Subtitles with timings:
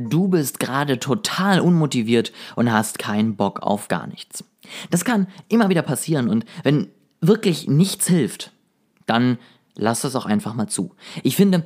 [0.00, 4.44] Du bist gerade total unmotiviert und hast keinen Bock auf gar nichts.
[4.90, 6.86] Das kann immer wieder passieren und wenn
[7.20, 8.52] wirklich nichts hilft,
[9.06, 9.38] dann
[9.74, 10.94] lass das auch einfach mal zu.
[11.24, 11.64] Ich finde,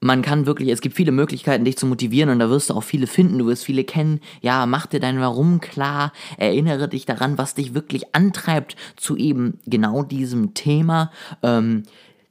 [0.00, 2.82] man kann wirklich, es gibt viele Möglichkeiten, dich zu motivieren und da wirst du auch
[2.82, 4.20] viele finden, du wirst viele kennen.
[4.40, 9.58] Ja, mach dir dein Warum klar, erinnere dich daran, was dich wirklich antreibt zu eben
[9.66, 11.10] genau diesem Thema.
[11.42, 11.82] Ähm,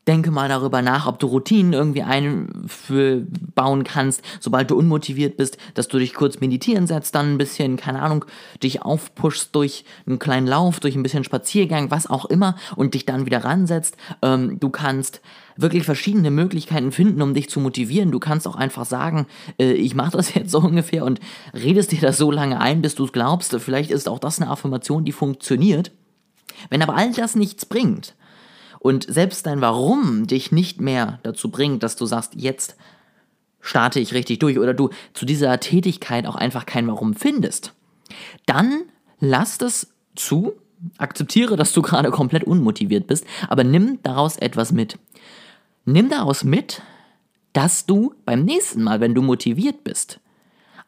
[0.10, 5.88] denke mal darüber nach, ob du Routinen irgendwie einbauen kannst, sobald du unmotiviert bist, dass
[5.88, 8.26] du dich kurz meditieren setzt, dann ein bisschen, keine Ahnung,
[8.64, 13.06] dich aufpushst durch einen kleinen Lauf, durch ein bisschen Spaziergang, was auch immer und dich
[13.06, 13.98] dann wieder ransetzt.
[14.24, 15.22] Ähm, du kannst
[15.56, 18.12] wirklich verschiedene Möglichkeiten finden, um dich zu motivieren.
[18.12, 19.28] Du kannst auch einfach sagen,
[19.60, 21.20] äh, ich mache das jetzt so ungefähr und
[21.54, 23.56] redest dir das so lange ein, bis du es glaubst.
[23.60, 25.92] Vielleicht ist auch das eine Affirmation, die funktioniert.
[26.72, 28.16] Wenn aber all das nichts bringt,
[28.80, 32.76] und selbst dein Warum dich nicht mehr dazu bringt, dass du sagst, jetzt
[33.62, 37.74] starte ich richtig durch oder du zu dieser Tätigkeit auch einfach kein Warum findest,
[38.46, 38.84] dann
[39.20, 40.54] lass das zu,
[40.98, 44.98] akzeptiere, dass du gerade komplett unmotiviert bist, aber nimm daraus etwas mit.
[45.86, 46.82] Nimm daraus mit,
[47.54, 50.20] dass du beim nächsten Mal, wenn du motiviert bist,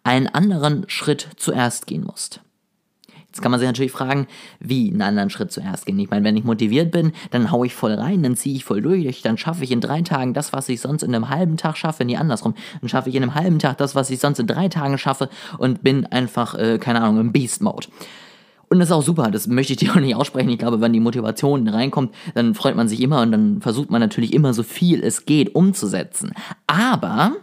[0.03, 2.42] einen anderen Schritt zuerst gehen musst.
[3.31, 4.27] Jetzt kann man sich natürlich fragen,
[4.59, 5.97] wie einen anderen Schritt zuerst gehen.
[5.99, 8.81] Ich meine, wenn ich motiviert bin, dann haue ich voll rein, dann ziehe ich voll
[8.81, 11.77] durch, dann schaffe ich in drei Tagen das, was ich sonst in einem halben Tag
[11.77, 12.55] schaffe, nie andersrum.
[12.81, 15.30] Dann schaffe ich in einem halben Tag das, was ich sonst in drei Tagen schaffe
[15.58, 17.87] und bin einfach, äh, keine Ahnung, im Beast-Mode.
[18.67, 20.49] Und das ist auch super, das möchte ich dir auch nicht aussprechen.
[20.49, 24.02] Ich glaube, wenn die Motivation reinkommt, dann freut man sich immer und dann versucht man
[24.02, 26.33] natürlich immer so viel es geht umzusetzen.
[26.67, 27.37] Aber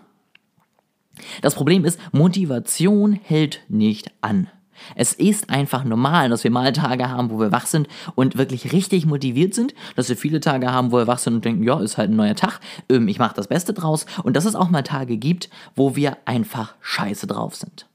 [1.41, 4.48] das Problem ist, Motivation hält nicht an.
[4.94, 8.72] Es ist einfach normal, dass wir mal Tage haben, wo wir wach sind und wirklich
[8.72, 11.81] richtig motiviert sind, dass wir viele Tage haben, wo wir wach sind und denken, ja,
[11.81, 14.71] ist halt ein neuer Tag, ähm, ich mache das Beste draus und dass es auch
[14.71, 17.87] mal Tage gibt, wo wir einfach scheiße drauf sind.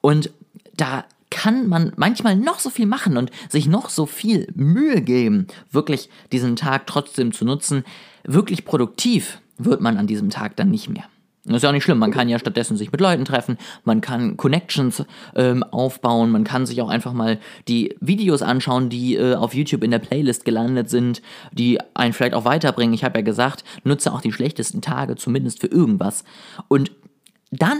[0.00, 0.30] Und
[0.76, 5.48] da kann man manchmal noch so viel machen und sich noch so viel Mühe geben,
[5.72, 7.84] wirklich diesen Tag trotzdem zu nutzen.
[8.22, 11.04] Wirklich produktiv wird man an diesem Tag dann nicht mehr.
[11.46, 11.98] Das ist ja auch nicht schlimm.
[11.98, 16.64] Man kann ja stattdessen sich mit Leuten treffen, man kann Connections ähm, aufbauen, man kann
[16.64, 17.38] sich auch einfach mal
[17.68, 21.20] die Videos anschauen, die äh, auf YouTube in der Playlist gelandet sind,
[21.52, 22.94] die einen vielleicht auch weiterbringen.
[22.94, 26.24] Ich habe ja gesagt, nutze auch die schlechtesten Tage zumindest für irgendwas.
[26.68, 26.92] Und
[27.50, 27.78] dann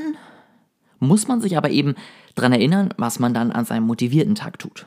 [0.98, 1.94] muss man sich aber eben
[2.34, 4.86] daran erinnern, was man dann an seinem motivierten Tag tut.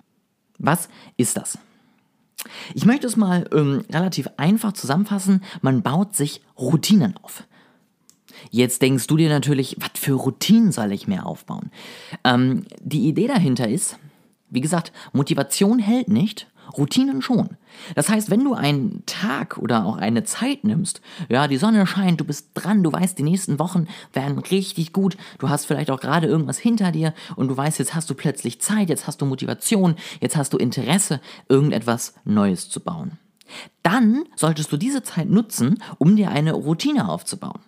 [0.59, 1.57] Was ist das?
[2.75, 5.43] Ich möchte es mal ähm, relativ einfach zusammenfassen.
[5.61, 7.43] Man baut sich Routinen auf.
[8.51, 11.71] Jetzt denkst du dir natürlich, was für Routinen soll ich mir aufbauen?
[12.23, 13.97] Ähm, die Idee dahinter ist,
[14.49, 17.49] wie gesagt, Motivation hält nicht, Routinen schon.
[17.95, 22.19] Das heißt, wenn du einen Tag oder auch eine Zeit nimmst, ja, die Sonne scheint,
[22.19, 25.99] du bist dran, du weißt, die nächsten Wochen werden richtig gut, du hast vielleicht auch
[25.99, 29.25] gerade irgendwas hinter dir und du weißt, jetzt hast du plötzlich Zeit, jetzt hast du
[29.25, 33.17] Motivation, jetzt hast du Interesse, irgendetwas Neues zu bauen.
[33.81, 37.59] Dann solltest du diese Zeit nutzen, um dir eine Routine aufzubauen.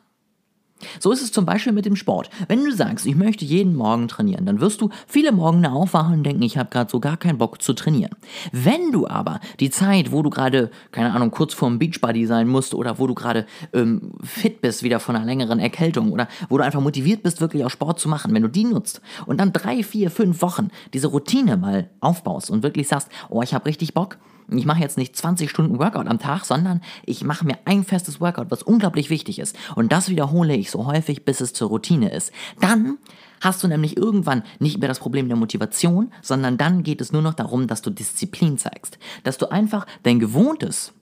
[1.00, 2.30] So ist es zum Beispiel mit dem Sport.
[2.48, 6.24] Wenn du sagst, ich möchte jeden Morgen trainieren, dann wirst du viele Morgen aufwachen und
[6.24, 8.16] denken, ich habe gerade so gar keinen Bock zu trainieren.
[8.52, 12.74] Wenn du aber die Zeit, wo du gerade, keine Ahnung, kurz vorm Beachbody sein musst
[12.74, 16.64] oder wo du gerade ähm, fit bist, wieder von einer längeren Erkältung oder wo du
[16.64, 19.84] einfach motiviert bist, wirklich auch Sport zu machen, wenn du die nutzt und dann drei,
[19.84, 24.18] vier, fünf Wochen diese Routine mal aufbaust und wirklich sagst, oh, ich habe richtig Bock,
[24.52, 28.20] ich mache jetzt nicht 20 Stunden Workout am Tag, sondern ich mache mir ein festes
[28.20, 29.56] Workout, was unglaublich wichtig ist.
[29.76, 32.32] Und das wiederhole ich so häufig, bis es zur Routine ist.
[32.60, 32.98] Dann
[33.42, 37.22] hast du nämlich irgendwann nicht mehr das Problem der Motivation, sondern dann geht es nur
[37.22, 38.98] noch darum, dass du Disziplin zeigst.
[39.24, 40.94] Dass du einfach dein gewohntes,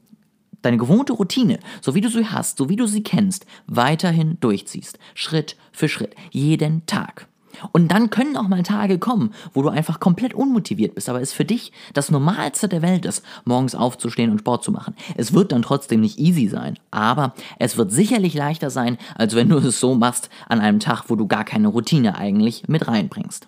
[0.62, 5.00] deine gewohnte Routine, so wie du sie hast, so wie du sie kennst, weiterhin durchziehst.
[5.14, 6.16] Schritt für Schritt.
[6.32, 7.28] Jeden Tag.
[7.72, 11.34] Und dann können auch mal Tage kommen, wo du einfach komplett unmotiviert bist, aber es
[11.34, 14.96] für dich das Normalste der Welt ist, morgens aufzustehen und Sport zu machen.
[15.16, 19.50] Es wird dann trotzdem nicht easy sein, aber es wird sicherlich leichter sein, als wenn
[19.50, 23.48] du es so machst an einem Tag, wo du gar keine Routine eigentlich mit reinbringst.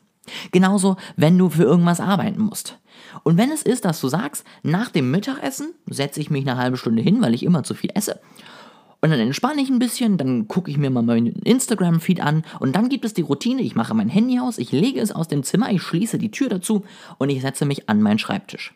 [0.51, 2.77] Genauso, wenn du für irgendwas arbeiten musst.
[3.23, 6.77] Und wenn es ist, dass du sagst, nach dem Mittagessen setze ich mich eine halbe
[6.77, 8.19] Stunde hin, weil ich immer zu viel esse,
[9.01, 12.75] Und dann entspanne ich ein bisschen, dann gucke ich mir mal meinen Instagram-Feed an und
[12.75, 15.43] dann gibt es die Routine, ich mache mein Handy aus, ich lege es aus dem
[15.43, 16.83] Zimmer, ich schließe die Tür dazu
[17.17, 18.73] und ich setze mich an meinen Schreibtisch.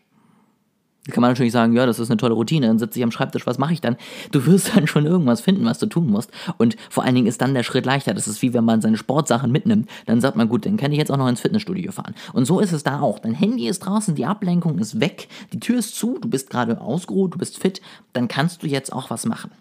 [1.06, 3.12] Da kann man natürlich sagen, ja, das ist eine tolle Routine, dann sitze ich am
[3.12, 3.98] Schreibtisch, was mache ich dann?
[4.32, 6.32] Du wirst dann schon irgendwas finden, was du tun musst.
[6.58, 8.14] Und vor allen Dingen ist dann der Schritt leichter.
[8.14, 9.90] Das ist wie wenn man seine Sportsachen mitnimmt.
[10.06, 12.16] Dann sagt man, gut, dann kann ich jetzt auch noch ins Fitnessstudio fahren.
[12.32, 13.20] Und so ist es da auch.
[13.20, 16.80] Dein Handy ist draußen, die Ablenkung ist weg, die Tür ist zu, du bist gerade
[16.80, 17.82] ausgeruht, du bist fit,
[18.14, 19.52] dann kannst du jetzt auch was machen.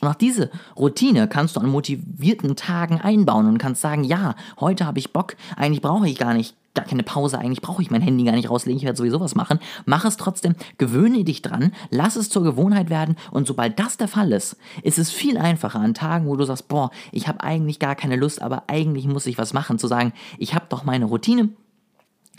[0.00, 4.86] Und auch diese Routine kannst du an motivierten Tagen einbauen und kannst sagen, ja, heute
[4.86, 8.02] habe ich Bock, eigentlich brauche ich gar nicht gar keine Pause, eigentlich brauche ich mein
[8.02, 9.58] Handy gar nicht rauslegen, ich werde sowieso was machen.
[9.86, 14.08] Mach es trotzdem, gewöhne dich dran, lass es zur Gewohnheit werden und sobald das der
[14.08, 17.80] Fall ist, ist es viel einfacher an Tagen, wo du sagst, boah, ich habe eigentlich
[17.80, 21.06] gar keine Lust, aber eigentlich muss ich was machen, zu sagen, ich habe doch meine
[21.06, 21.48] Routine,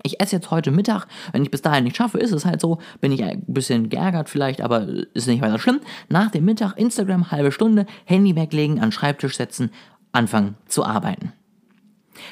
[0.08, 2.80] ich esse jetzt heute Mittag, wenn ich bis dahin nicht schaffe, ist es halt so,
[3.00, 5.80] bin ich ein bisschen geärgert vielleicht, aber ist nicht weiter schlimm.
[6.10, 9.72] Nach dem Mittag Instagram, halbe Stunde, Handy weglegen, an den Schreibtisch setzen,
[10.12, 11.34] anfangen zu arbeiten.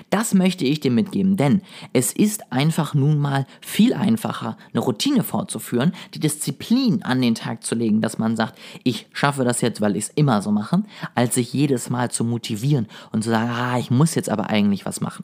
[0.10, 1.62] Das möchte ich dir mitgeben, denn
[1.94, 7.64] es ist einfach nun mal viel einfacher, eine Routine fortzuführen, die Disziplin an den Tag
[7.64, 10.82] zu legen, dass man sagt, ich schaffe das jetzt, weil ich es immer so mache,
[11.14, 14.86] als sich jedes Mal zu motivieren und zu sagen, ah, ich muss jetzt aber eigentlich
[14.86, 15.24] was machen.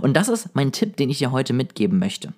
[0.00, 2.32] Und das ist mein Tipp, den ich dir heute mitgeben möchte.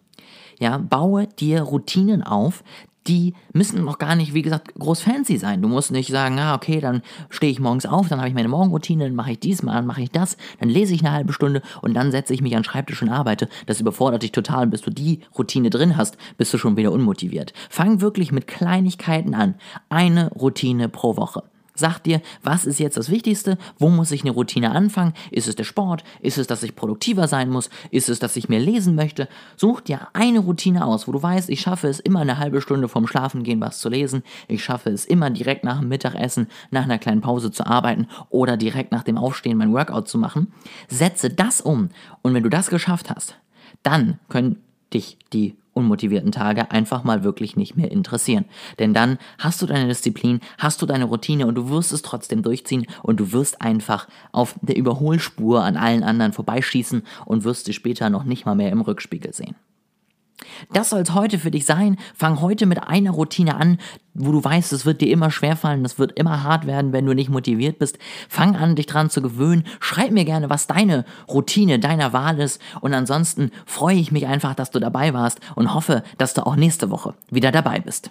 [0.58, 2.62] Ja, baue dir Routinen auf,
[3.06, 5.60] die müssen noch gar nicht, wie gesagt, groß fancy sein.
[5.60, 8.48] Du musst nicht sagen, ah, okay, dann stehe ich morgens auf, dann habe ich meine
[8.48, 11.32] Morgenroutine, dann mache ich dies mal, dann mache ich das, dann lese ich eine halbe
[11.32, 13.48] Stunde und dann setze ich mich an den Schreibtisch und arbeite.
[13.66, 14.66] Das überfordert dich total.
[14.66, 17.52] Bis du die Routine drin hast, bist du schon wieder unmotiviert.
[17.68, 19.54] Fang wirklich mit Kleinigkeiten an.
[19.88, 21.42] Eine Routine pro Woche.
[21.74, 23.56] Sag dir, was ist jetzt das Wichtigste?
[23.78, 25.14] Wo muss ich eine Routine anfangen?
[25.30, 26.04] Ist es der Sport?
[26.20, 27.70] Ist es, dass ich produktiver sein muss?
[27.90, 29.26] Ist es, dass ich mehr lesen möchte?
[29.56, 32.88] Such dir eine Routine aus, wo du weißt, ich schaffe es immer eine halbe Stunde
[32.88, 34.22] vorm Schlafengehen was zu lesen.
[34.48, 38.58] Ich schaffe es immer direkt nach dem Mittagessen, nach einer kleinen Pause zu arbeiten oder
[38.58, 40.52] direkt nach dem Aufstehen mein Workout zu machen.
[40.88, 41.88] Setze das um.
[42.20, 43.36] Und wenn du das geschafft hast,
[43.82, 48.44] dann können dich die unmotivierten Tage einfach mal wirklich nicht mehr interessieren.
[48.78, 52.42] Denn dann hast du deine Disziplin, hast du deine Routine und du wirst es trotzdem
[52.42, 57.72] durchziehen und du wirst einfach auf der Überholspur an allen anderen vorbeischießen und wirst sie
[57.72, 59.56] später noch nicht mal mehr im Rückspiegel sehen.
[60.72, 61.96] Das soll es heute für dich sein.
[62.14, 63.78] Fang heute mit einer Routine an,
[64.14, 67.14] wo du weißt, es wird dir immer schwerfallen, es wird immer hart werden, wenn du
[67.14, 67.98] nicht motiviert bist.
[68.28, 69.64] Fang an, dich dran zu gewöhnen.
[69.80, 72.60] Schreib mir gerne, was deine Routine deiner Wahl ist.
[72.80, 76.56] Und ansonsten freue ich mich einfach, dass du dabei warst und hoffe, dass du auch
[76.56, 78.10] nächste Woche wieder dabei bist.